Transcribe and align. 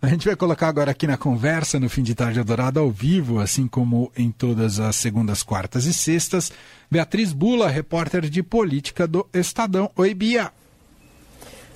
A 0.00 0.06
gente 0.06 0.26
vai 0.26 0.36
colocar 0.36 0.68
agora 0.68 0.92
aqui 0.92 1.08
na 1.08 1.16
conversa, 1.16 1.80
no 1.80 1.88
fim 1.88 2.04
de 2.04 2.14
tarde 2.14 2.38
adorado, 2.38 2.78
ao 2.78 2.88
vivo, 2.88 3.40
assim 3.40 3.66
como 3.66 4.12
em 4.16 4.30
todas 4.30 4.78
as 4.78 4.94
segundas, 4.94 5.42
quartas 5.42 5.86
e 5.86 5.92
sextas, 5.92 6.52
Beatriz 6.88 7.32
Bula, 7.32 7.68
repórter 7.68 8.30
de 8.30 8.40
política 8.40 9.08
do 9.08 9.28
Estadão. 9.34 9.90
Oi, 9.96 10.14
Bia. 10.14 10.52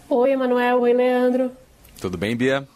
Oi, 0.08 0.30
Emanuel. 0.30 0.82
Oi, 0.82 0.93
Leandro. 0.93 1.50
Tudo 2.00 2.16
bem, 2.16 2.37
Bia? 2.37 2.66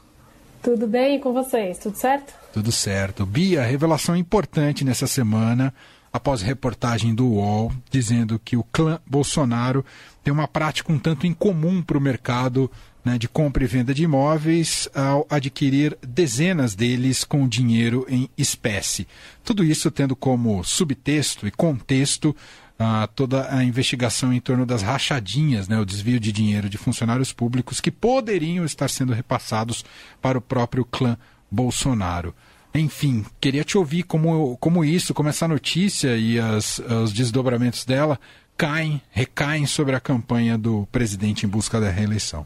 Tudo 0.64 0.88
bem 0.88 1.20
com 1.20 1.32
vocês? 1.32 1.78
Tudo 1.78 1.96
certo? 1.96 2.34
Tudo 2.52 2.72
certo. 2.72 3.24
Bia, 3.24 3.62
revelação 3.62 4.16
importante 4.16 4.84
nessa 4.84 5.06
semana, 5.06 5.72
após 6.12 6.42
reportagem 6.42 7.14
do 7.14 7.24
UOL, 7.24 7.72
dizendo 7.88 8.40
que 8.44 8.56
o 8.56 8.64
clã 8.64 8.98
Bolsonaro 9.06 9.84
tem 10.24 10.32
uma 10.32 10.48
prática 10.48 10.92
um 10.92 10.98
tanto 10.98 11.24
incomum 11.24 11.82
para 11.82 11.96
o 11.96 12.00
mercado 12.00 12.68
né, 13.06 13.16
de 13.18 13.28
compra 13.28 13.62
e 13.62 13.68
venda 13.68 13.94
de 13.94 14.02
imóveis 14.02 14.88
ao 14.92 15.24
adquirir 15.30 15.96
dezenas 16.02 16.74
deles 16.74 17.22
com 17.22 17.46
dinheiro 17.46 18.04
em 18.08 18.28
espécie. 18.36 19.06
Tudo 19.44 19.62
isso 19.62 19.92
tendo 19.92 20.16
como 20.16 20.64
subtexto 20.64 21.46
e 21.46 21.52
contexto 21.52 22.34
ah, 22.76 23.08
toda 23.14 23.54
a 23.54 23.62
investigação 23.62 24.32
em 24.32 24.40
torno 24.40 24.66
das 24.66 24.82
rachadinhas, 24.82 25.68
né, 25.68 25.78
o 25.78 25.84
desvio 25.84 26.18
de 26.18 26.32
dinheiro 26.32 26.68
de 26.68 26.76
funcionários 26.76 27.32
públicos 27.32 27.80
que 27.80 27.92
poderiam 27.92 28.64
estar 28.64 28.90
sendo 28.90 29.12
repassados 29.12 29.84
para 30.20 30.36
o 30.36 30.42
próprio 30.42 30.84
clã 30.84 31.16
Bolsonaro. 31.48 32.34
Enfim, 32.74 33.24
queria 33.40 33.62
te 33.62 33.78
ouvir 33.78 34.02
como, 34.02 34.56
como 34.56 34.84
isso, 34.84 35.14
como 35.14 35.28
essa 35.28 35.46
notícia 35.46 36.16
e 36.16 36.40
as, 36.40 36.80
os 36.80 37.12
desdobramentos 37.12 37.84
dela 37.84 38.18
caem, 38.56 39.00
recaem 39.12 39.64
sobre 39.64 39.94
a 39.94 40.00
campanha 40.00 40.58
do 40.58 40.88
presidente 40.90 41.46
em 41.46 41.48
busca 41.48 41.80
da 41.80 41.88
reeleição. 41.88 42.44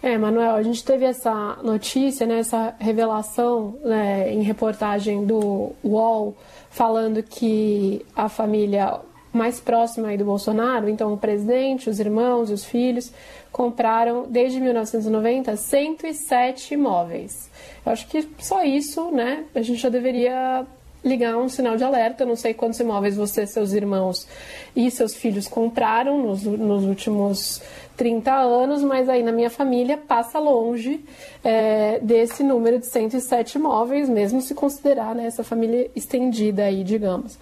É, 0.00 0.16
Manuel, 0.16 0.54
a 0.54 0.62
gente 0.62 0.84
teve 0.84 1.04
essa 1.04 1.58
notícia, 1.62 2.24
né, 2.24 2.38
essa 2.38 2.74
revelação 2.78 3.76
né, 3.82 4.32
em 4.32 4.42
reportagem 4.42 5.26
do 5.26 5.72
UOL, 5.82 6.36
falando 6.70 7.20
que 7.20 8.06
a 8.14 8.28
família 8.28 9.00
mais 9.32 9.60
próxima 9.60 10.16
do 10.16 10.24
Bolsonaro, 10.24 10.88
então 10.88 11.12
o 11.12 11.18
presidente, 11.18 11.90
os 11.90 11.98
irmãos 11.98 12.48
e 12.48 12.52
os 12.52 12.64
filhos, 12.64 13.12
compraram 13.50 14.26
desde 14.28 14.60
1990 14.60 15.56
107 15.56 16.74
imóveis. 16.74 17.50
Eu 17.84 17.92
acho 17.92 18.06
que 18.06 18.28
só 18.38 18.62
isso, 18.62 19.10
né, 19.10 19.44
a 19.52 19.62
gente 19.62 19.80
já 19.80 19.88
deveria 19.88 20.64
ligar 21.04 21.36
um 21.36 21.48
sinal 21.48 21.76
de 21.76 21.84
alerta. 21.84 22.22
Eu 22.22 22.28
não 22.28 22.36
sei 22.36 22.54
quantos 22.54 22.78
imóveis 22.80 23.16
você, 23.16 23.46
seus 23.46 23.72
irmãos 23.72 24.26
e 24.74 24.90
seus 24.90 25.14
filhos 25.14 25.48
compraram 25.48 26.22
nos, 26.22 26.42
nos 26.42 26.84
últimos 26.84 27.62
30 27.98 28.32
anos, 28.32 28.82
mas 28.82 29.08
aí 29.08 29.22
na 29.22 29.32
minha 29.32 29.50
família 29.50 29.98
passa 29.98 30.38
longe 30.38 31.04
é, 31.44 31.98
desse 32.00 32.44
número 32.44 32.78
de 32.78 32.86
107 32.86 33.58
imóveis, 33.58 34.08
mesmo 34.08 34.40
se 34.40 34.54
considerar 34.54 35.14
né, 35.14 35.26
essa 35.26 35.44
família 35.44 35.90
estendida 35.94 36.64
aí, 36.64 36.82
digamos. 36.84 37.38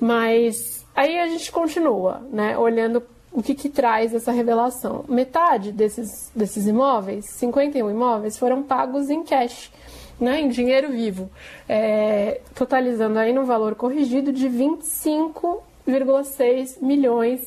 Mas 0.00 0.84
aí 0.96 1.20
a 1.20 1.28
gente 1.28 1.52
continua, 1.52 2.22
né, 2.32 2.58
olhando 2.58 3.00
o 3.30 3.42
que, 3.42 3.54
que 3.54 3.68
traz 3.68 4.14
essa 4.14 4.32
revelação. 4.32 5.04
Metade 5.06 5.70
desses, 5.70 6.32
desses 6.34 6.66
imóveis, 6.66 7.26
51 7.26 7.90
imóveis, 7.90 8.38
foram 8.38 8.62
pagos 8.62 9.10
em 9.10 9.22
cash 9.22 9.70
né, 10.20 10.40
em 10.40 10.48
dinheiro 10.48 10.90
vivo, 10.90 11.30
é, 11.68 12.40
totalizando 12.54 13.18
aí 13.18 13.32
no 13.32 13.44
valor 13.44 13.74
corrigido 13.74 14.32
de 14.32 14.48
25,6 14.48 16.82
milhões 16.82 17.40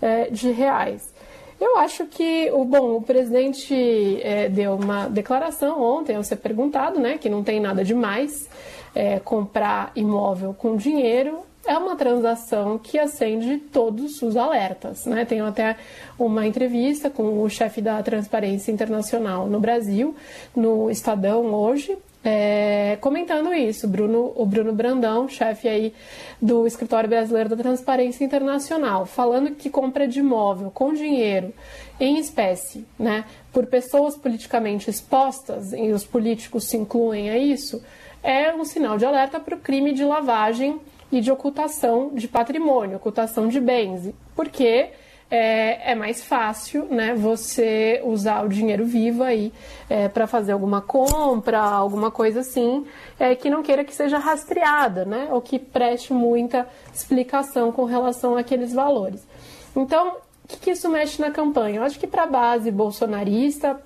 é, 0.00 0.30
de 0.30 0.50
reais. 0.50 1.12
Eu 1.60 1.78
acho 1.78 2.06
que 2.06 2.50
o 2.52 2.64
bom, 2.64 2.96
o 2.96 3.02
presidente 3.02 3.74
é, 4.22 4.48
deu 4.48 4.74
uma 4.74 5.08
declaração 5.08 5.80
ontem 5.80 6.16
ao 6.16 6.22
ser 6.22 6.36
perguntado, 6.36 6.98
né, 6.98 7.18
que 7.18 7.28
não 7.28 7.42
tem 7.42 7.60
nada 7.60 7.84
demais 7.84 8.48
é, 8.94 9.18
comprar 9.20 9.92
imóvel 9.94 10.54
com 10.54 10.76
dinheiro 10.76 11.44
é 11.66 11.76
uma 11.78 11.96
transação 11.96 12.78
que 12.78 12.98
acende 12.98 13.56
todos 13.56 14.20
os 14.22 14.36
alertas. 14.36 15.06
Né? 15.06 15.24
Tenho 15.24 15.46
até 15.46 15.76
uma 16.18 16.46
entrevista 16.46 17.08
com 17.08 17.42
o 17.42 17.48
chefe 17.48 17.80
da 17.80 18.02
Transparência 18.02 18.70
Internacional 18.70 19.46
no 19.46 19.58
Brasil, 19.60 20.14
no 20.54 20.90
Estadão 20.90 21.46
hoje, 21.54 21.96
é, 22.24 22.96
comentando 23.02 23.52
isso, 23.52 23.86
Bruno, 23.86 24.32
o 24.34 24.46
Bruno 24.46 24.72
Brandão, 24.72 25.28
chefe 25.28 25.68
aí 25.68 25.92
do 26.40 26.66
Escritório 26.66 27.08
Brasileiro 27.08 27.50
da 27.50 27.56
Transparência 27.56 28.24
Internacional, 28.24 29.04
falando 29.04 29.50
que 29.50 29.68
compra 29.68 30.08
de 30.08 30.20
imóvel 30.20 30.70
com 30.70 30.94
dinheiro 30.94 31.52
em 32.00 32.18
espécie, 32.18 32.86
né, 32.98 33.26
por 33.52 33.66
pessoas 33.66 34.16
politicamente 34.16 34.88
expostas, 34.88 35.74
e 35.74 35.92
os 35.92 36.04
políticos 36.04 36.64
se 36.64 36.78
incluem 36.78 37.28
a 37.28 37.36
isso, 37.36 37.84
é 38.22 38.54
um 38.54 38.64
sinal 38.64 38.96
de 38.96 39.04
alerta 39.04 39.38
para 39.38 39.54
o 39.54 39.60
crime 39.60 39.92
de 39.92 40.02
lavagem 40.02 40.80
e 41.12 41.20
de 41.20 41.30
ocultação 41.30 42.10
de 42.14 42.26
patrimônio, 42.26 42.96
ocultação 42.96 43.48
de 43.48 43.60
bens, 43.60 44.10
porque 44.34 44.88
é, 45.30 45.92
é 45.92 45.94
mais 45.94 46.22
fácil 46.22 46.86
né, 46.86 47.14
você 47.14 48.00
usar 48.04 48.44
o 48.44 48.48
dinheiro 48.48 48.84
vivo 48.84 49.22
aí 49.22 49.52
é, 49.88 50.08
para 50.08 50.26
fazer 50.26 50.52
alguma 50.52 50.80
compra, 50.80 51.60
alguma 51.60 52.10
coisa 52.10 52.40
assim, 52.40 52.86
é, 53.18 53.34
que 53.34 53.50
não 53.50 53.62
queira 53.62 53.84
que 53.84 53.94
seja 53.94 54.18
rastreada, 54.18 55.04
né, 55.04 55.28
ou 55.30 55.40
que 55.40 55.58
preste 55.58 56.12
muita 56.12 56.68
explicação 56.92 57.72
com 57.72 57.84
relação 57.84 58.36
àqueles 58.36 58.72
valores. 58.72 59.26
Então, 59.74 60.16
o 60.44 60.48
que, 60.48 60.58
que 60.58 60.70
isso 60.72 60.88
mexe 60.88 61.20
na 61.20 61.30
campanha? 61.30 61.76
Eu 61.78 61.82
acho 61.82 61.98
que 61.98 62.06
para 62.06 62.24
a 62.24 62.26
base 62.26 62.70
bolsonarista, 62.70 63.80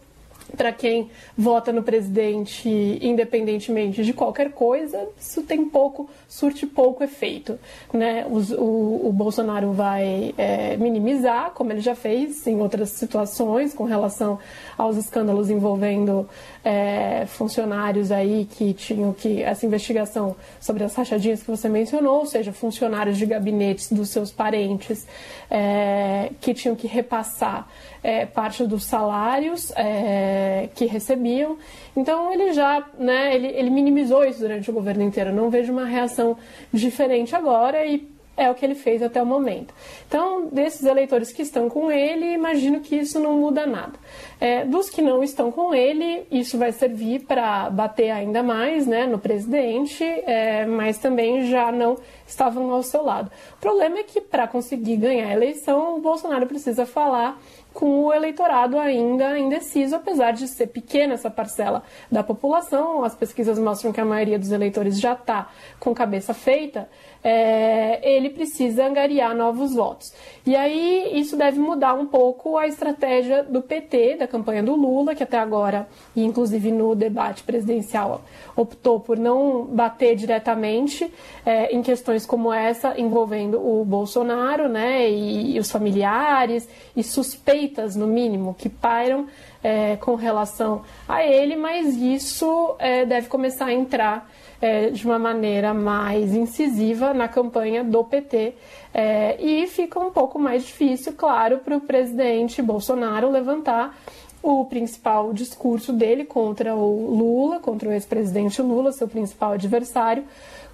para 0.57 0.73
quem 0.73 1.11
vota 1.37 1.73
no 1.73 1.83
presidente 1.83 2.69
independentemente 3.01 4.05
de 4.05 4.13
qualquer 4.13 4.53
coisa, 4.53 5.09
isso 5.19 5.43
tem 5.43 5.65
pouco, 5.65 6.09
surte 6.27 6.67
pouco 6.67 7.05
efeito. 7.05 7.59
Né? 7.93 8.27
O, 8.27 8.39
o, 8.61 9.09
o 9.09 9.13
Bolsonaro 9.13 9.73
vai 9.73 10.35
é, 10.37 10.77
minimizar, 10.77 11.51
como 11.53 11.73
ele 11.73 11.81
já 11.81 11.95
fez 11.95 12.47
em 12.47 12.61
outras 12.61 12.91
situações, 12.91 13.75
com 13.75 13.85
relação 13.85 14.39
aos 14.77 14.97
escândalos 14.97 15.51
envolvendo 15.51 16.29
é, 16.65 17.25
funcionários 17.27 18.11
aí 18.11 18.47
que 18.51 18.73
tinham 18.73 19.13
que. 19.13 19.43
essa 19.43 19.65
investigação 19.65 20.37
sobre 20.61 20.85
as 20.85 20.95
rachadinhas 20.95 21.43
que 21.43 21.51
você 21.51 21.69
mencionou, 21.69 22.21
ou 22.21 22.27
seja, 22.27 22.53
funcionários 22.53 23.17
de 23.17 23.27
gabinetes 23.27 23.91
dos 23.93 24.11
seus 24.11 24.31
parentes 24.31 25.07
é, 25.51 26.31
que 26.41 26.53
tinham 26.55 26.77
que 26.77 26.87
repassar 26.87 27.69
é, 28.03 28.27
parte 28.27 28.65
dos 28.67 28.85
salários 28.85 29.73
é, 29.77 30.38
que 30.75 30.87
recebiam. 30.87 31.57
Então 31.97 32.33
ele 32.33 32.53
já, 32.53 32.87
né, 32.99 33.35
ele, 33.35 33.49
ele 33.49 33.71
minimizou 33.71 34.25
isso 34.25 34.41
durante 34.41 34.71
o 34.71 34.73
governo 34.73 35.03
inteiro. 35.03 35.33
não 35.33 35.51
vejo 35.51 35.73
uma 35.73 35.85
reação 35.85 36.37
diferente 36.73 37.35
agora 37.35 37.85
e 37.85 38.09
é 38.39 38.49
o 38.49 38.55
que 38.55 38.65
ele 38.65 38.77
fez 38.77 39.03
até 39.03 39.21
o 39.21 39.27
momento. 39.27 39.75
Então, 40.07 40.47
desses 40.47 40.85
eleitores 40.85 41.33
que 41.33 41.43
estão 41.43 41.69
com 41.69 41.91
ele, 41.91 42.33
imagino 42.33 42.81
que 42.81 42.95
isso 42.95 43.19
não 43.19 43.37
muda 43.37 43.67
nada. 43.67 43.95
É, 44.41 44.65
dos 44.65 44.89
que 44.89 45.03
não 45.03 45.25
estão 45.25 45.51
com 45.51 45.75
ele, 45.75 46.25
isso 46.31 46.57
vai 46.57 46.71
servir 46.71 47.25
para 47.27 47.69
bater 47.69 48.11
ainda 48.11 48.41
mais 48.41 48.87
né, 48.87 49.07
no 49.07 49.19
presidente, 49.19 50.05
é, 50.05 50.65
mas 50.65 50.99
também 50.99 51.47
já 51.47 51.73
não 51.73 51.97
estavam 52.27 52.71
ao 52.71 52.83
seu 52.85 53.03
lado. 53.03 53.29
O 53.57 53.61
problema 53.61 53.99
é 53.99 54.03
que, 54.05 54.21
para 54.21 54.47
conseguir 54.47 54.97
ganhar 54.97 55.29
a 55.29 55.33
eleição, 55.33 55.97
o 55.97 56.01
Bolsonaro 56.01 56.47
precisa 56.47 56.87
falar 56.87 57.41
com 57.79 58.07
o 58.07 58.13
eleitorado 58.13 58.77
ainda 58.77 59.39
indeciso, 59.39 59.95
apesar 59.95 60.33
de 60.33 60.49
ser 60.49 60.67
pequena 60.67 61.15
essa 61.15 61.31
parcela 61.31 61.85
da 62.11 62.25
população. 62.25 63.05
As 63.05 63.15
pesquisas 63.15 63.57
mostram 63.57 63.93
que 63.93 64.01
a 64.01 64.05
maioria 64.05 64.37
dos 64.37 64.51
eleitores 64.51 64.99
já 64.99 65.13
está 65.13 65.49
com 65.79 65.95
cabeça 65.95 66.35
feita. 66.35 66.91
É, 67.23 68.01
ele 68.17 68.31
precisa 68.31 68.87
angariar 68.87 69.35
novos 69.35 69.75
votos. 69.75 70.13
E 70.47 70.55
aí 70.55 71.11
isso 71.19 71.37
deve 71.37 71.59
mudar 71.59 71.95
um 71.95 72.07
pouco 72.07 72.57
a 72.57 72.67
estratégia 72.67 73.43
do 73.43 73.61
PT, 73.61 74.17
da 74.17 74.27
campanha 74.27 74.63
do 74.63 74.75
Lula, 74.75 75.15
que 75.15 75.23
até 75.23 75.39
agora, 75.39 75.89
inclusive 76.17 76.71
no 76.71 76.95
debate 76.95 77.43
presidencial, 77.43 78.23
optou 78.57 79.01
por 79.01 79.19
não 79.19 79.65
bater 79.65 80.17
diretamente 80.17 81.13
é, 81.45 81.75
em 81.75 81.83
questões 81.83 82.25
como 82.25 82.53
essa 82.53 82.99
envolvendo 82.99 83.59
o 83.59 83.85
Bolsonaro, 83.85 84.69
né, 84.69 85.11
e, 85.11 85.57
e 85.57 85.59
os 85.59 85.71
familiares 85.71 86.69
e 86.97 87.03
suspeitas 87.03 87.97
no 87.97 88.07
mínimo 88.07 88.55
que 88.57 88.69
pairam 88.69 89.27
é, 89.63 89.97
com 89.97 90.15
relação 90.15 90.83
a 91.09 91.25
ele, 91.25 91.57
mas 91.57 91.97
isso 91.97 92.77
é, 92.79 93.05
deve 93.05 93.29
começar 93.29 93.67
a 93.67 93.73
entrar 93.73 94.31
é, 94.61 94.91
de 94.91 95.05
uma 95.05 95.19
maneira 95.19 95.73
mais 95.73 96.35
incisiva 96.35 97.15
na 97.15 97.29
campanha 97.29 97.85
do 97.85 98.05
PT. 98.05 98.55
É, 98.93 99.37
e 99.41 99.67
fica 99.67 99.99
um 99.99 100.11
pouco 100.11 100.39
mais 100.39 100.65
difícil, 100.65 101.13
claro, 101.13 101.59
para 101.59 101.77
o 101.77 101.81
presidente 101.81 102.63
Bolsonaro 102.63 103.31
levantar 103.31 103.97
o 104.43 104.65
principal 104.65 105.33
discurso 105.33 105.93
dele 105.93 106.25
contra 106.25 106.75
o 106.75 107.17
Lula, 107.17 107.59
contra 107.59 107.89
o 107.89 107.93
ex-presidente 107.93 108.63
Lula, 108.63 108.93
seu 108.93 109.09
principal 109.09 109.53
adversário, 109.53 110.25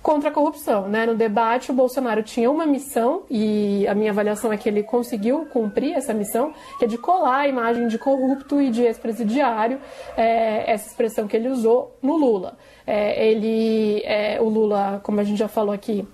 contra 0.04 0.28
a 0.28 0.32
corrupção. 0.32 0.86
Né? 0.86 1.06
No 1.06 1.14
debate, 1.14 1.70
o 1.70 1.74
Bolsonaro 1.74 2.22
tinha 2.22 2.50
uma 2.50 2.66
missão, 2.66 3.22
e 3.30 3.86
a 3.88 3.94
minha 3.94 4.10
avaliação 4.10 4.52
é 4.52 4.56
que 4.58 4.68
ele 4.68 4.82
conseguiu 4.82 5.46
cumprir 5.46 5.94
essa 5.94 6.12
missão, 6.12 6.52
que 6.78 6.84
é 6.84 6.88
de 6.88 6.98
colar 6.98 7.38
a 7.38 7.48
imagem 7.48 7.88
de 7.88 7.98
corrupto 7.98 8.60
e 8.60 8.70
de 8.70 8.82
ex-presidiário, 8.82 9.80
é, 10.14 10.70
essa 10.70 10.86
expressão 10.88 11.26
que 11.26 11.34
ele 11.34 11.48
usou 11.48 11.96
no 12.02 12.18
Lula. 12.18 12.58
É, 12.86 13.26
ele, 13.26 14.02
é, 14.04 14.38
o 14.42 14.48
Lula, 14.50 15.00
como 15.02 15.20
a 15.20 15.24
gente 15.24 15.38
já 15.38 15.48
falou 15.48 15.72
aqui, 15.72 16.06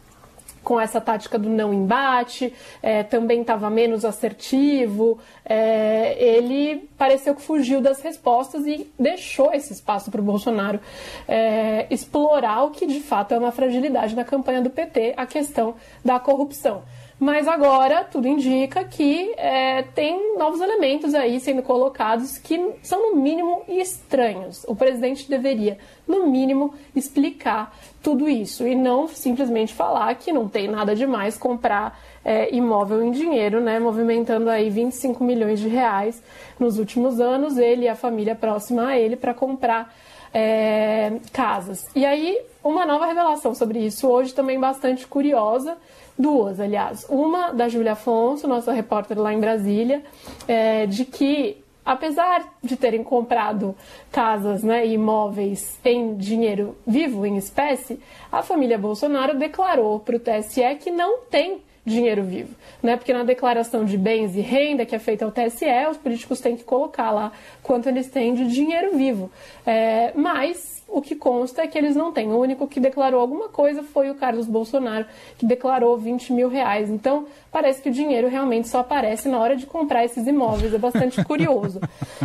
com 0.62 0.80
essa 0.80 1.00
tática 1.00 1.38
do 1.38 1.48
não 1.48 1.72
embate, 1.72 2.52
é, 2.82 3.02
também 3.02 3.40
estava 3.40 3.68
menos 3.70 4.04
assertivo. 4.04 5.18
É, 5.44 6.16
ele 6.22 6.88
pareceu 6.96 7.34
que 7.34 7.42
fugiu 7.42 7.80
das 7.80 8.00
respostas 8.00 8.66
e 8.66 8.90
deixou 8.98 9.52
esse 9.52 9.72
espaço 9.72 10.10
para 10.10 10.20
o 10.20 10.24
Bolsonaro 10.24 10.80
é, 11.26 11.86
explorar 11.90 12.64
o 12.64 12.70
que 12.70 12.86
de 12.86 13.00
fato 13.00 13.32
é 13.32 13.38
uma 13.38 13.52
fragilidade 13.52 14.14
na 14.14 14.24
campanha 14.24 14.60
do 14.62 14.70
PT, 14.70 15.14
a 15.16 15.26
questão 15.26 15.74
da 16.04 16.20
corrupção. 16.20 16.82
Mas 17.20 17.46
agora 17.46 18.02
tudo 18.02 18.26
indica 18.26 18.82
que 18.82 19.34
é, 19.36 19.82
tem 19.82 20.38
novos 20.38 20.58
elementos 20.58 21.12
aí 21.12 21.38
sendo 21.38 21.62
colocados 21.62 22.38
que 22.38 22.58
são, 22.82 23.10
no 23.10 23.20
mínimo, 23.20 23.62
estranhos. 23.68 24.64
O 24.66 24.74
presidente 24.74 25.28
deveria, 25.28 25.76
no 26.08 26.26
mínimo, 26.28 26.72
explicar 26.96 27.76
tudo 28.02 28.26
isso 28.26 28.66
e 28.66 28.74
não 28.74 29.06
simplesmente 29.06 29.74
falar 29.74 30.14
que 30.14 30.32
não 30.32 30.48
tem 30.48 30.66
nada 30.66 30.96
demais 30.96 31.36
comprar 31.36 32.00
é, 32.24 32.54
imóvel 32.54 33.04
em 33.04 33.10
dinheiro, 33.10 33.60
né, 33.60 33.78
movimentando 33.78 34.48
aí 34.48 34.70
25 34.70 35.22
milhões 35.22 35.60
de 35.60 35.68
reais 35.68 36.22
nos 36.58 36.78
últimos 36.78 37.20
anos, 37.20 37.58
ele 37.58 37.82
e 37.82 37.88
a 37.88 37.94
família 37.94 38.34
próxima 38.34 38.88
a 38.88 38.98
ele, 38.98 39.14
para 39.14 39.34
comprar 39.34 39.94
é, 40.32 41.12
casas. 41.34 41.86
E 41.94 42.06
aí, 42.06 42.40
uma 42.64 42.86
nova 42.86 43.04
revelação 43.04 43.54
sobre 43.54 43.80
isso 43.80 44.08
hoje 44.08 44.32
também 44.32 44.58
bastante 44.58 45.06
curiosa 45.06 45.76
duas, 46.20 46.60
aliás. 46.60 47.06
Uma 47.08 47.52
da 47.52 47.68
Júlia 47.68 47.92
Afonso, 47.92 48.46
nossa 48.46 48.72
repórter 48.72 49.18
lá 49.18 49.32
em 49.32 49.40
Brasília, 49.40 50.02
é, 50.46 50.86
de 50.86 51.04
que 51.04 51.62
apesar 51.84 52.44
de 52.62 52.76
terem 52.76 53.02
comprado 53.02 53.74
casas 54.12 54.62
né, 54.62 54.86
e 54.86 54.92
imóveis 54.92 55.78
em 55.84 56.14
dinheiro 56.14 56.76
vivo, 56.86 57.26
em 57.26 57.36
espécie, 57.36 57.98
a 58.30 58.42
família 58.42 58.78
Bolsonaro 58.78 59.36
declarou 59.36 59.98
para 59.98 60.16
o 60.16 60.20
TSE 60.20 60.74
que 60.78 60.90
não 60.90 61.20
tem 61.22 61.62
dinheiro 61.84 62.22
vivo, 62.22 62.54
né? 62.82 62.96
Porque 62.96 63.12
na 63.12 63.24
declaração 63.24 63.84
de 63.84 63.96
bens 63.96 64.36
e 64.36 64.40
renda 64.40 64.84
que 64.84 64.94
é 64.94 64.98
feita 64.98 65.24
ao 65.24 65.32
TSE, 65.32 65.66
os 65.90 65.96
políticos 65.96 66.40
têm 66.40 66.56
que 66.56 66.64
colocar 66.64 67.10
lá 67.10 67.32
quanto 67.62 67.88
eles 67.88 68.08
têm 68.08 68.34
de 68.34 68.46
dinheiro 68.46 68.96
vivo. 68.96 69.30
É, 69.66 70.12
mas 70.14 70.80
o 70.90 71.00
que 71.00 71.14
consta 71.14 71.62
é 71.62 71.66
que 71.66 71.78
eles 71.78 71.94
não 71.94 72.12
têm. 72.12 72.32
O 72.32 72.38
único 72.38 72.66
que 72.66 72.80
declarou 72.80 73.20
alguma 73.20 73.48
coisa 73.48 73.82
foi 73.82 74.10
o 74.10 74.14
Carlos 74.14 74.46
Bolsonaro, 74.46 75.06
que 75.38 75.46
declarou 75.46 75.96
20 75.96 76.32
mil 76.32 76.48
reais. 76.48 76.90
Então, 76.90 77.26
parece 77.50 77.80
que 77.80 77.88
o 77.88 77.92
dinheiro 77.92 78.28
realmente 78.28 78.68
só 78.68 78.80
aparece 78.80 79.28
na 79.28 79.38
hora 79.38 79.56
de 79.56 79.66
comprar 79.66 80.04
esses 80.04 80.26
imóveis. 80.26 80.74
É 80.74 80.78
bastante 80.78 81.22
curioso. 81.24 81.80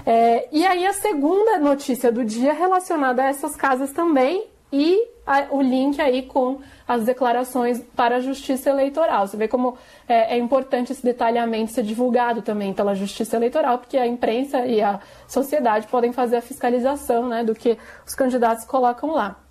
É, 0.06 0.48
e 0.52 0.66
aí, 0.66 0.86
a 0.86 0.94
segunda 0.94 1.60
notícia 1.60 2.12
do 2.12 2.26
dia 2.26 2.54
relacionada 2.54 3.24
a 3.24 3.28
essas 3.28 3.56
casas 3.56 3.92
também 3.92 4.55
e 4.76 5.08
a, 5.26 5.48
o 5.52 5.62
link 5.62 6.00
aí 6.02 6.24
com 6.24 6.60
as 6.88 7.04
declarações 7.04 7.82
para 7.96 8.18
a 8.18 8.20
Justiça 8.20 8.70
Eleitoral. 8.70 9.28
Você 9.28 9.38
vê 9.38 9.48
como 9.48 9.78
é, 10.08 10.36
é, 10.36 10.38
importante 10.38 10.92
esse 10.92 11.04
detalhamento 11.04 11.72
ser 11.72 11.84
divulgado 11.84 12.42
também 12.42 12.74
pela 12.74 12.94
Justiça 12.94 13.38
Eleitoral, 13.38 13.80
porque 13.80 13.98
a 13.98 14.06
imprensa 14.06 14.66
e 14.66 14.82
a 14.82 15.00
sociedade 15.28 15.88
podem 15.88 16.12
fazer 16.12 16.38
a 16.38 16.42
fiscalização 16.42 17.28
né, 17.28 17.44
do 17.44 17.56
que 17.56 17.78
os 18.06 18.14
candidatos 18.14 18.66
colocam 18.66 19.12
lá. 19.12 19.45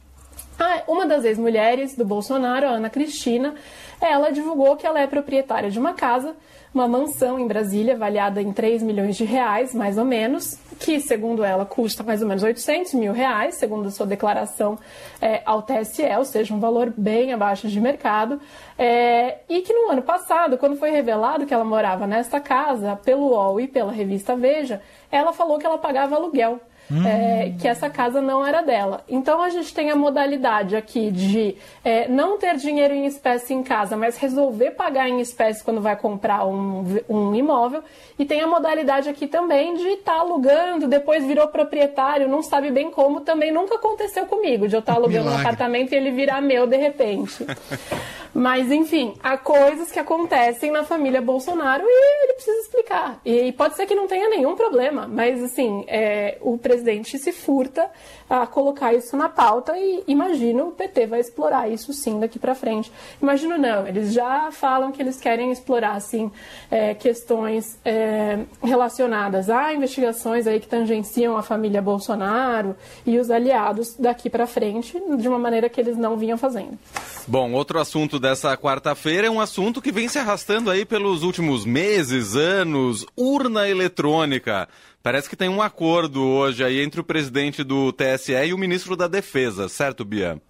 Uma 0.86 1.06
das 1.06 1.24
ex-mulheres 1.24 1.96
do 1.96 2.04
Bolsonaro, 2.04 2.66
a 2.66 2.70
Ana 2.70 2.90
Cristina, 2.90 3.54
ela 4.00 4.30
divulgou 4.30 4.76
que 4.76 4.86
ela 4.86 5.00
é 5.00 5.06
proprietária 5.06 5.70
de 5.70 5.78
uma 5.78 5.94
casa 5.94 6.34
uma 6.74 6.88
mansão 6.88 7.38
em 7.38 7.46
Brasília, 7.46 7.94
avaliada 7.94 8.42
em 8.42 8.52
3 8.52 8.82
milhões 8.82 9.16
de 9.16 9.24
reais, 9.24 9.72
mais 9.72 9.96
ou 9.96 10.04
menos, 10.04 10.58
que, 10.80 10.98
segundo 10.98 11.44
ela, 11.44 11.64
custa 11.64 12.02
mais 12.02 12.20
ou 12.20 12.26
menos 12.26 12.42
800 12.42 12.94
mil 12.94 13.12
reais, 13.12 13.54
segundo 13.54 13.86
a 13.86 13.90
sua 13.92 14.04
declaração 14.04 14.76
é, 15.22 15.40
ao 15.46 15.62
TSE, 15.62 16.02
ou 16.18 16.24
seja, 16.24 16.52
um 16.52 16.58
valor 16.58 16.92
bem 16.96 17.32
abaixo 17.32 17.68
de 17.68 17.80
mercado. 17.80 18.40
É, 18.76 19.38
e 19.48 19.60
que 19.60 19.72
no 19.72 19.92
ano 19.92 20.02
passado, 20.02 20.58
quando 20.58 20.76
foi 20.76 20.90
revelado 20.90 21.46
que 21.46 21.54
ela 21.54 21.64
morava 21.64 22.08
nesta 22.08 22.40
casa, 22.40 22.96
pelo 23.04 23.28
UOL 23.28 23.60
e 23.60 23.68
pela 23.68 23.92
revista 23.92 24.34
Veja, 24.34 24.82
ela 25.12 25.32
falou 25.32 25.58
que 25.58 25.66
ela 25.66 25.78
pagava 25.78 26.16
aluguel 26.16 26.60
hum. 26.90 27.06
é, 27.06 27.54
que 27.58 27.66
essa 27.66 27.88
casa 27.88 28.20
não 28.20 28.46
era 28.46 28.62
dela. 28.62 29.02
Então 29.08 29.42
a 29.42 29.50
gente 29.50 29.72
tem 29.74 29.90
a 29.90 29.96
modalidade 29.96 30.76
aqui 30.76 31.10
de 31.10 31.56
é, 31.84 32.08
não 32.08 32.38
ter 32.38 32.56
dinheiro 32.56 32.94
em 32.94 33.06
espécie 33.06 33.54
em 33.54 33.62
casa, 33.62 33.96
mas 33.96 34.16
resolver 34.16 34.72
pagar 34.72 35.08
em 35.08 35.20
espécie 35.20 35.62
quando 35.62 35.80
vai 35.80 35.96
comprar 35.96 36.46
um, 36.46 36.84
um 37.08 37.34
imóvel. 37.34 37.82
E 38.18 38.24
tem 38.24 38.40
a 38.40 38.46
modalidade 38.46 39.08
aqui 39.08 39.26
também 39.26 39.74
de 39.74 39.88
estar 39.88 40.14
tá 40.14 40.20
alugando, 40.20 40.86
depois 40.88 41.24
virou 41.24 41.48
proprietário, 41.48 42.28
não 42.28 42.42
sabe 42.42 42.70
bem 42.70 42.90
como, 42.90 43.20
também 43.20 43.52
nunca 43.52 43.74
aconteceu 43.76 44.26
comigo, 44.26 44.68
de 44.68 44.76
eu 44.76 44.80
estar 44.80 44.92
tá 44.92 44.98
alugando 44.98 45.24
Milagre. 45.24 45.38
um 45.38 45.40
apartamento 45.40 45.92
e 45.92 45.96
ele 45.96 46.10
virar 46.10 46.40
meu 46.40 46.66
de 46.66 46.76
repente. 46.76 47.44
Mas, 48.34 48.70
enfim, 48.72 49.14
há 49.22 49.38
coisas 49.38 49.92
que 49.92 49.98
acontecem 49.98 50.72
na 50.72 50.82
família 50.82 51.22
Bolsonaro 51.22 51.84
e 51.86 52.24
ele 52.24 52.32
precisa 52.32 52.58
explicar. 52.58 53.20
E 53.24 53.52
pode 53.52 53.76
ser 53.76 53.86
que 53.86 53.94
não 53.94 54.08
tenha 54.08 54.28
nenhum 54.28 54.56
problema, 54.56 55.06
mas, 55.06 55.40
assim, 55.40 55.84
é, 55.86 56.36
o 56.40 56.58
presidente 56.58 57.16
se 57.16 57.30
furta 57.30 57.88
a 58.28 58.46
colocar 58.46 58.92
isso 58.92 59.16
na 59.16 59.28
pauta 59.28 59.78
e 59.78 60.02
imagino 60.08 60.68
o 60.68 60.72
PT 60.72 61.06
vai 61.06 61.20
explorar 61.20 61.68
isso 61.68 61.92
sim 61.92 62.18
daqui 62.18 62.38
para 62.38 62.54
frente. 62.54 62.90
Imagino 63.22 63.56
não, 63.56 63.86
eles 63.86 64.12
já 64.12 64.50
falam 64.50 64.90
que 64.90 65.00
eles 65.00 65.20
querem 65.20 65.52
explorar, 65.52 65.94
assim, 65.94 66.30
é, 66.70 66.94
questões 66.94 67.78
é, 67.84 68.40
relacionadas 68.62 69.48
a 69.48 69.72
investigações 69.72 70.46
aí 70.46 70.58
que 70.58 70.66
tangenciam 70.66 71.36
a 71.36 71.42
família 71.42 71.80
Bolsonaro 71.80 72.74
e 73.06 73.18
os 73.18 73.30
aliados 73.30 73.94
daqui 73.96 74.28
para 74.28 74.46
frente 74.46 75.00
de 75.16 75.28
uma 75.28 75.38
maneira 75.38 75.68
que 75.68 75.80
eles 75.80 75.96
não 75.96 76.16
vinham 76.16 76.36
fazendo. 76.36 76.76
Bom, 77.26 77.52
outro 77.52 77.78
assunto 77.78 78.18
dessa 78.24 78.56
quarta-feira 78.56 79.26
é 79.26 79.30
um 79.30 79.38
assunto 79.38 79.82
que 79.82 79.92
vem 79.92 80.08
se 80.08 80.18
arrastando 80.18 80.70
aí 80.70 80.86
pelos 80.86 81.22
últimos 81.22 81.66
meses, 81.66 82.34
anos, 82.34 83.04
urna 83.14 83.68
eletrônica. 83.68 84.66
Parece 85.02 85.28
que 85.28 85.36
tem 85.36 85.50
um 85.50 85.60
acordo 85.60 86.22
hoje 86.22 86.64
aí 86.64 86.80
entre 86.80 87.02
o 87.02 87.04
presidente 87.04 87.62
do 87.62 87.92
TSE 87.92 88.32
e 88.32 88.54
o 88.54 88.58
ministro 88.58 88.96
da 88.96 89.06
Defesa, 89.06 89.68
certo, 89.68 90.06
Bia? 90.06 90.40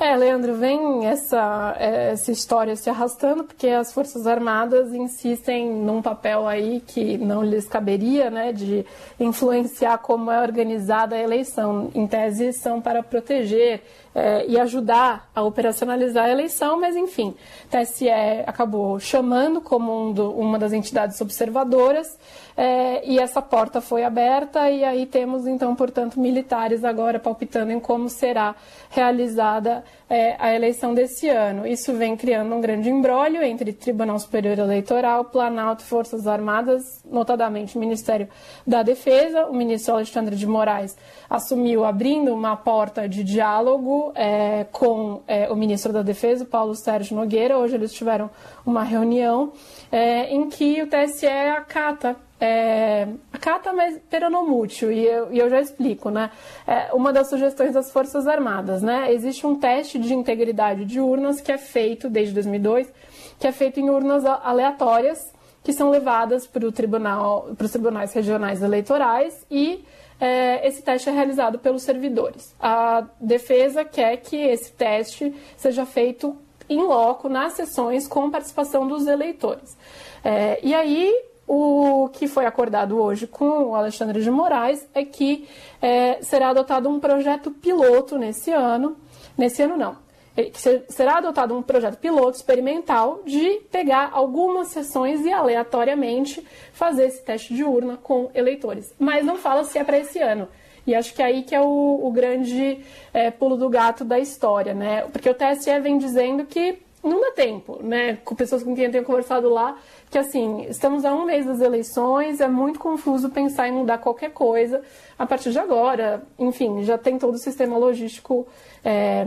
É, 0.00 0.16
Leandro, 0.16 0.54
vem 0.54 1.06
essa, 1.06 1.76
essa 1.78 2.32
história 2.32 2.74
se 2.74 2.88
arrastando 2.88 3.44
porque 3.44 3.68
as 3.68 3.92
Forças 3.92 4.26
Armadas 4.26 4.94
insistem 4.94 5.70
num 5.70 6.00
papel 6.00 6.48
aí 6.48 6.82
que 6.84 7.18
não 7.18 7.44
lhes 7.44 7.68
caberia, 7.68 8.30
né, 8.30 8.50
de 8.50 8.84
influenciar 9.20 9.98
como 9.98 10.30
é 10.30 10.40
organizada 10.40 11.14
a 11.14 11.20
eleição. 11.20 11.90
Em 11.94 12.06
tese, 12.06 12.54
são 12.54 12.80
para 12.80 13.02
proteger 13.02 13.82
é, 14.14 14.44
e 14.46 14.58
ajudar 14.58 15.30
a 15.34 15.42
operacionalizar 15.42 16.24
a 16.24 16.30
eleição, 16.30 16.80
mas 16.80 16.96
enfim, 16.96 17.34
TSE 17.70 18.08
acabou 18.46 18.98
chamando 18.98 19.60
como 19.60 20.08
um 20.08 20.12
do, 20.12 20.32
uma 20.32 20.58
das 20.58 20.72
entidades 20.72 21.20
observadoras 21.20 22.18
é, 22.56 23.08
e 23.08 23.18
essa 23.18 23.40
porta 23.40 23.80
foi 23.80 24.04
aberta 24.04 24.68
e 24.70 24.84
aí 24.84 25.06
temos 25.06 25.46
então, 25.46 25.74
portanto, 25.74 26.18
militares 26.18 26.84
agora 26.84 27.18
palpitando 27.18 27.72
em 27.72 27.80
como 27.80 28.08
será 28.08 28.54
realizada 28.90 29.84
é, 30.08 30.34
a 30.38 30.52
eleição 30.54 30.92
desse 30.92 31.28
ano. 31.28 31.66
Isso 31.66 31.94
vem 31.94 32.16
criando 32.16 32.54
um 32.54 32.60
grande 32.60 32.90
embrólio 32.90 33.42
entre 33.42 33.72
Tribunal 33.72 34.18
Superior 34.18 34.58
Eleitoral, 34.58 35.24
Planalto 35.26 35.84
Forças 35.84 36.26
Armadas, 36.26 37.00
notadamente 37.08 37.76
o 37.76 37.80
Ministério 37.80 38.28
da 38.66 38.82
Defesa. 38.82 39.46
O 39.46 39.54
ministro 39.54 39.94
Alexandre 39.94 40.34
de 40.34 40.46
Moraes 40.46 40.96
assumiu 41.28 41.84
abrindo 41.84 42.34
uma 42.34 42.56
porta 42.56 43.08
de 43.08 43.22
diálogo 43.22 43.99
é, 44.14 44.64
com 44.72 45.22
é, 45.26 45.50
o 45.50 45.56
ministro 45.56 45.92
da 45.92 46.02
Defesa, 46.02 46.44
Paulo 46.44 46.74
Sérgio 46.74 47.16
Nogueira. 47.16 47.58
Hoje 47.58 47.74
eles 47.74 47.92
tiveram 47.92 48.30
uma 48.64 48.82
reunião 48.82 49.52
é, 49.90 50.32
em 50.34 50.48
que 50.48 50.82
o 50.82 50.86
TSE 50.86 51.26
acata 51.26 52.16
é, 52.40 53.06
acata, 53.30 53.72
mas 53.72 53.98
peronomútil, 54.08 54.90
e 54.90 55.04
eu, 55.04 55.30
e 55.30 55.38
eu 55.38 55.50
já 55.50 55.60
explico, 55.60 56.08
né? 56.08 56.30
É 56.66 56.90
uma 56.94 57.12
das 57.12 57.28
sugestões 57.28 57.74
das 57.74 57.92
Forças 57.92 58.26
Armadas, 58.26 58.82
né? 58.82 59.12
Existe 59.12 59.46
um 59.46 59.54
teste 59.54 59.98
de 59.98 60.14
integridade 60.14 60.86
de 60.86 61.00
urnas 61.00 61.40
que 61.40 61.52
é 61.52 61.58
feito 61.58 62.08
desde 62.08 62.32
2002, 62.32 62.90
que 63.38 63.46
é 63.46 63.52
feito 63.52 63.78
em 63.78 63.90
urnas 63.90 64.24
aleatórias, 64.24 65.32
que 65.62 65.72
são 65.72 65.90
levadas 65.90 66.46
para, 66.46 66.66
o 66.66 66.72
tribunal, 66.72 67.50
para 67.56 67.64
os 67.64 67.72
tribunais 67.72 68.12
regionais 68.12 68.62
eleitorais 68.62 69.44
e 69.50 69.84
é, 70.20 70.66
esse 70.66 70.82
teste 70.82 71.08
é 71.08 71.12
realizado 71.12 71.58
pelos 71.58 71.82
servidores. 71.82 72.54
A 72.60 73.06
defesa 73.20 73.84
quer 73.84 74.16
que 74.18 74.36
esse 74.36 74.72
teste 74.72 75.34
seja 75.56 75.86
feito 75.86 76.36
em 76.68 76.82
loco, 76.82 77.28
nas 77.28 77.54
sessões, 77.54 78.06
com 78.06 78.30
participação 78.30 78.86
dos 78.86 79.06
eleitores. 79.06 79.76
É, 80.22 80.60
e 80.62 80.74
aí 80.74 81.12
o 81.48 82.08
que 82.12 82.28
foi 82.28 82.46
acordado 82.46 82.96
hoje 83.00 83.26
com 83.26 83.70
o 83.70 83.74
Alexandre 83.74 84.22
de 84.22 84.30
Moraes 84.30 84.86
é 84.94 85.04
que 85.04 85.48
é, 85.82 86.22
será 86.22 86.50
adotado 86.50 86.88
um 86.88 87.00
projeto 87.00 87.50
piloto 87.50 88.16
nesse 88.16 88.52
ano. 88.52 88.96
Nesse 89.36 89.62
ano, 89.62 89.76
não. 89.76 89.96
É, 90.40 90.82
será 90.88 91.18
adotado 91.18 91.56
um 91.56 91.62
projeto 91.62 91.98
piloto 91.98 92.36
experimental 92.36 93.20
de 93.26 93.60
pegar 93.70 94.10
algumas 94.12 94.68
sessões 94.68 95.24
e 95.24 95.32
aleatoriamente 95.32 96.46
fazer 96.72 97.06
esse 97.06 97.22
teste 97.22 97.54
de 97.54 97.62
urna 97.62 97.96
com 97.96 98.30
eleitores. 98.34 98.94
Mas 98.98 99.24
não 99.24 99.36
fala 99.36 99.64
se 99.64 99.78
é 99.78 99.84
para 99.84 99.98
esse 99.98 100.18
ano. 100.18 100.48
E 100.86 100.94
acho 100.94 101.14
que 101.14 101.22
é 101.22 101.26
aí 101.26 101.42
que 101.42 101.54
é 101.54 101.60
o, 101.60 102.00
o 102.02 102.10
grande 102.10 102.80
é, 103.12 103.30
pulo 103.30 103.56
do 103.56 103.68
gato 103.68 104.04
da 104.04 104.18
história, 104.18 104.74
né? 104.74 105.02
Porque 105.12 105.28
o 105.28 105.34
TSE 105.34 105.78
vem 105.80 105.98
dizendo 105.98 106.44
que 106.46 106.78
não 107.02 107.20
dá 107.20 107.32
tempo, 107.32 107.78
né? 107.82 108.18
Com 108.24 108.34
pessoas 108.34 108.62
com 108.62 108.74
quem 108.74 108.84
eu 108.84 108.90
tenho 108.90 109.04
conversado 109.04 109.48
lá, 109.48 109.76
que 110.10 110.18
assim, 110.18 110.66
estamos 110.68 111.04
a 111.04 111.14
um 111.14 111.24
mês 111.24 111.46
das 111.46 111.60
eleições, 111.60 112.40
é 112.40 112.48
muito 112.48 112.78
confuso 112.78 113.30
pensar 113.30 113.68
em 113.68 113.72
mudar 113.72 113.98
qualquer 113.98 114.30
coisa 114.32 114.82
a 115.18 115.26
partir 115.26 115.50
de 115.50 115.58
agora. 115.58 116.22
Enfim, 116.38 116.82
já 116.82 116.98
tem 116.98 117.18
todo 117.18 117.34
o 117.34 117.38
sistema 117.38 117.78
logístico 117.78 118.46
é, 118.84 119.26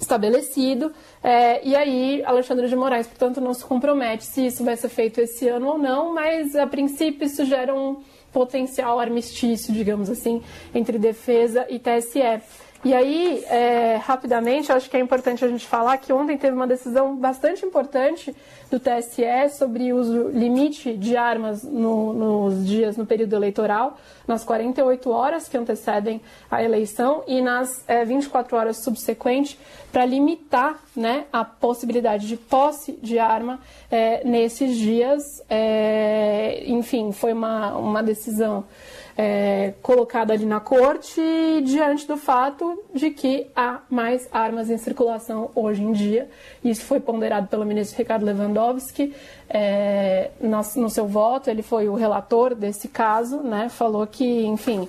estabelecido. 0.00 0.92
É, 1.22 1.66
e 1.66 1.76
aí, 1.76 2.22
Alexandre 2.24 2.68
de 2.68 2.74
Moraes, 2.74 3.06
portanto, 3.06 3.40
não 3.40 3.52
se 3.52 3.64
compromete 3.64 4.24
se 4.24 4.46
isso 4.46 4.64
vai 4.64 4.76
ser 4.76 4.88
feito 4.88 5.20
esse 5.20 5.46
ano 5.48 5.68
ou 5.68 5.78
não, 5.78 6.14
mas 6.14 6.56
a 6.56 6.66
princípio 6.66 7.26
isso 7.26 7.44
gera 7.44 7.74
um 7.74 8.02
potencial 8.32 8.98
armistício, 8.98 9.72
digamos 9.72 10.08
assim, 10.08 10.42
entre 10.74 10.98
defesa 10.98 11.66
e 11.68 11.78
TSE. 11.78 12.40
E 12.82 12.94
aí, 12.94 13.44
é, 13.46 13.96
rapidamente, 13.96 14.72
acho 14.72 14.88
que 14.88 14.96
é 14.96 15.00
importante 15.00 15.44
a 15.44 15.48
gente 15.48 15.66
falar 15.66 15.98
que 15.98 16.10
ontem 16.14 16.38
teve 16.38 16.56
uma 16.56 16.66
decisão 16.66 17.14
bastante 17.14 17.64
importante 17.64 18.34
do 18.70 18.80
TSE 18.80 19.50
sobre 19.58 19.92
uso 19.92 20.28
limite 20.28 20.96
de 20.96 21.14
armas 21.14 21.62
no, 21.62 22.14
nos 22.14 22.66
dias 22.66 22.96
no 22.96 23.04
período 23.04 23.36
eleitoral, 23.36 23.98
nas 24.26 24.44
48 24.44 25.10
horas 25.10 25.46
que 25.46 25.58
antecedem 25.58 26.22
a 26.50 26.62
eleição 26.62 27.22
e 27.26 27.42
nas 27.42 27.84
é, 27.86 28.02
24 28.02 28.56
horas 28.56 28.78
subsequentes, 28.78 29.58
para 29.92 30.06
limitar 30.06 30.80
né, 30.96 31.24
a 31.30 31.44
possibilidade 31.44 32.26
de 32.26 32.36
posse 32.36 32.98
de 33.02 33.18
arma 33.18 33.60
é, 33.90 34.24
nesses 34.24 34.74
dias. 34.74 35.42
É, 35.50 36.62
enfim, 36.66 37.12
foi 37.12 37.34
uma, 37.34 37.76
uma 37.76 38.02
decisão 38.02 38.64
é, 39.22 39.74
colocada 39.82 40.32
ali 40.32 40.46
na 40.46 40.60
corte 40.60 41.20
diante 41.62 42.06
do 42.06 42.16
fato 42.16 42.82
de 42.94 43.10
que 43.10 43.48
há 43.54 43.80
mais 43.90 44.26
armas 44.32 44.70
em 44.70 44.78
circulação 44.78 45.50
hoje 45.54 45.82
em 45.82 45.92
dia. 45.92 46.30
Isso 46.64 46.86
foi 46.86 47.00
ponderado 47.00 47.46
pelo 47.46 47.66
ministro 47.66 47.98
Ricardo 47.98 48.24
Lewandowski 48.24 49.14
é, 49.46 50.30
no, 50.40 50.88
seu 50.88 51.06
voto. 51.06 51.50
Ele 51.50 51.60
foi 51.60 51.86
o 51.86 51.94
relator 51.94 52.54
desse 52.54 52.88
caso, 52.88 53.42
né? 53.42 53.68
Falou 53.68 54.06
que, 54.06 54.46
enfim, 54.46 54.88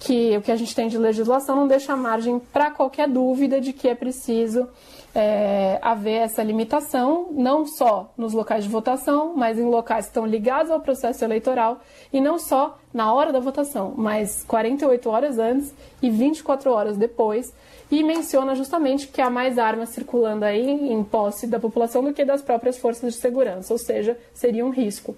que 0.00 0.34
o 0.36 0.40
que 0.40 0.50
a 0.50 0.56
gente 0.56 0.74
tem 0.74 0.88
de 0.88 0.96
legislação 0.96 1.54
não 1.54 1.68
deixa 1.68 1.94
margem 1.94 2.38
para 2.38 2.70
qualquer 2.70 3.06
dúvida 3.06 3.60
de 3.60 3.72
que 3.72 3.86
é 3.86 3.94
preciso 3.94 4.66
é, 5.14 5.78
haver 5.82 6.22
essa 6.22 6.42
limitação, 6.42 7.28
não 7.32 7.66
só 7.66 8.10
nos 8.16 8.32
locais 8.32 8.64
de 8.64 8.70
votação, 8.70 9.34
mas 9.36 9.58
em 9.58 9.64
locais 9.64 10.06
que 10.06 10.10
estão 10.10 10.24
ligados 10.24 10.70
ao 10.70 10.80
processo 10.80 11.22
eleitoral, 11.22 11.82
e 12.10 12.20
não 12.20 12.38
só 12.38 12.78
na 12.94 13.12
hora 13.12 13.30
da 13.30 13.40
votação, 13.40 13.92
mas 13.94 14.42
48 14.44 15.10
horas 15.10 15.38
antes 15.38 15.74
e 16.00 16.08
24 16.08 16.70
horas 16.72 16.96
depois, 16.96 17.52
e 17.90 18.02
menciona 18.02 18.54
justamente 18.54 19.08
que 19.08 19.20
há 19.20 19.28
mais 19.28 19.58
armas 19.58 19.90
circulando 19.90 20.46
aí 20.46 20.70
em 20.70 21.04
posse 21.04 21.46
da 21.46 21.60
população 21.60 22.02
do 22.02 22.14
que 22.14 22.24
das 22.24 22.40
próprias 22.40 22.78
forças 22.78 23.14
de 23.14 23.20
segurança, 23.20 23.72
ou 23.74 23.78
seja, 23.78 24.16
seria 24.32 24.64
um 24.64 24.70
risco. 24.70 25.14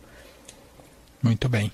Muito 1.23 1.49
bem. 1.49 1.71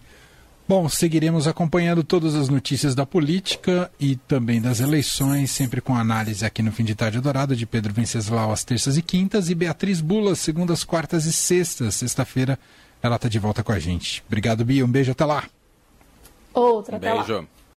Bom, 0.69 0.87
seguiremos 0.87 1.49
acompanhando 1.49 2.05
todas 2.05 2.35
as 2.35 2.51
notícias 2.51 2.95
da 2.95 3.07
política 3.07 3.91
e 3.99 4.17
também 4.17 4.61
das 4.61 4.81
eleições, 4.81 5.51
sempre 5.51 5.81
com 5.81 5.97
análise 5.97 6.45
aqui 6.45 6.63
no 6.63 6.71
Fim 6.71 6.85
de 6.85 6.95
Tarde 6.95 7.23
Dourado 7.23 7.57
de 7.57 7.65
Pedro 7.65 7.95
Venceslau 7.95 8.53
às 8.53 8.65
terças 8.65 8.99
e 8.99 9.01
quintas 9.01 9.49
e 9.49 9.55
Beatriz 9.55 10.03
Bula, 10.03 10.35
segundas, 10.35 10.85
quartas 10.85 11.25
e 11.25 11.33
sextas. 11.33 11.95
Sexta-feira 11.95 12.59
ela 13.03 13.17
está 13.17 13.31
de 13.31 13.39
volta 13.39 13.65
com 13.65 13.73
a 13.73 13.79
gente. 13.79 14.23
Obrigado, 14.27 14.63
Bia. 14.63 14.85
Um 14.85 14.91
beijo, 14.91 15.13
até 15.13 15.25
lá. 15.25 15.45
Outra, 16.53 16.99
até 16.99 17.15
beijo. 17.15 17.33
lá. 17.33 17.45